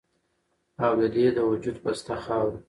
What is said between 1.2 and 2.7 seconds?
د وجود پسته خاوره